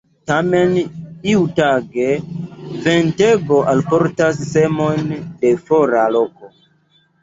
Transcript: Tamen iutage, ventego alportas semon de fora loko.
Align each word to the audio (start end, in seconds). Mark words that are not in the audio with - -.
Tamen 0.29 0.71
iutage, 1.33 2.09
ventego 2.87 3.63
alportas 3.77 4.43
semon 4.51 5.17
de 5.17 5.57
fora 5.65 6.13
loko. 6.21 6.57